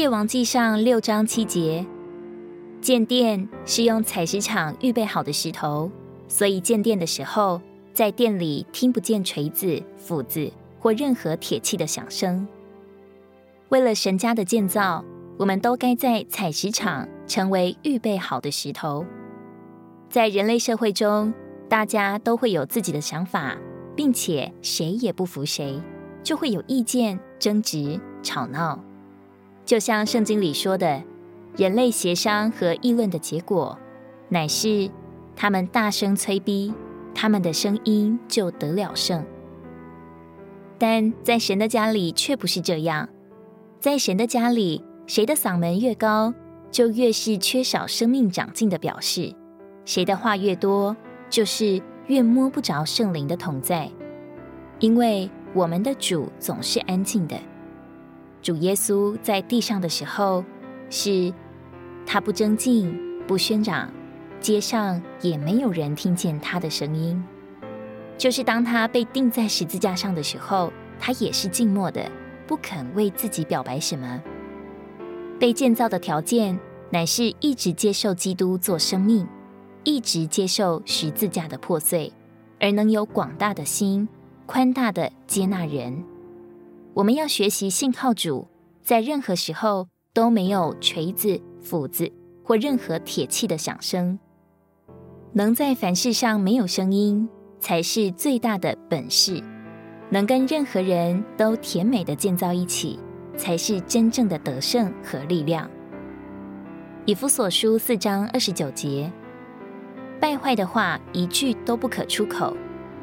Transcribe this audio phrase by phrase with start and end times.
[0.00, 1.84] 列王记上六章七节，
[2.80, 5.90] 建殿是用采石场预备好的石头，
[6.26, 7.60] 所以建殿的时候，
[7.92, 12.48] 在殿里听不见锤子、斧子或任何铁器的响声。
[13.68, 15.04] 为了神家的建造，
[15.36, 19.04] 我们都该在采石场成为预备好的石头。
[20.08, 21.30] 在人类社会中，
[21.68, 23.54] 大家都会有自己的想法，
[23.94, 25.78] 并且谁也不服谁，
[26.22, 28.82] 就会有意见、争执、吵闹。
[29.70, 31.00] 就像圣经里说的，
[31.56, 33.78] 人类协商和议论的结果，
[34.28, 34.90] 乃是
[35.36, 36.74] 他们大声催逼。
[37.14, 39.24] 他们的声音就得了胜，
[40.76, 43.08] 但在神的家里却不是这样。
[43.78, 46.34] 在神的家里，谁的嗓门越高，
[46.72, 49.36] 就越是缺少生命长进的表示；
[49.84, 50.96] 谁的话越多，
[51.28, 53.88] 就是越摸不着圣灵的同在。
[54.80, 57.36] 因为我们的主总是安静的。
[58.42, 60.44] 主耶稣在地上的时候，
[60.88, 61.32] 是
[62.06, 62.96] 他不争竞，
[63.26, 63.90] 不喧嚷。
[64.40, 67.22] 街上也没有人听见他的声音，
[68.16, 72.10] 就是当他被钉在十字架上的时候，他也是静默的，
[72.46, 74.22] 不肯为自己表白什么。
[75.38, 79.28] 被建造的条件，乃是一直接受基督做生命，
[79.84, 82.10] 一直接受十字架的破碎，
[82.58, 84.08] 而能有广大的心，
[84.46, 86.02] 宽大的接纳人。
[86.94, 88.48] 我们要学习信靠主，
[88.82, 92.10] 在任何时候都没有锤子、斧子
[92.42, 94.18] 或任何铁器的响声。
[95.32, 97.28] 能在凡事上没有声音，
[97.60, 99.40] 才是最大的本事；
[100.10, 102.98] 能跟任何人都甜美的建造一起，
[103.36, 105.70] 才是真正的得胜和力量。
[107.06, 109.10] 以弗所书四章二十九节：
[110.18, 112.56] 败坏的话一句都不可出口，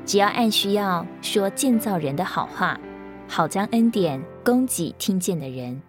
[0.05, 2.77] 只要按需要说建造人的好话，
[3.27, 5.81] 好将恩典供给听见的人。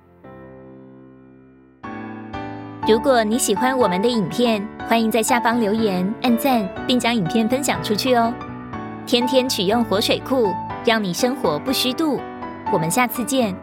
[2.87, 8.33] 如果你喜欢我们的影片，欢迎在下方留言、按赞，并将影片分享出去哦！
[9.07, 10.53] 天天取用活水库，
[10.85, 12.19] 让你生活不虚度。
[12.73, 13.55] 我们下次见。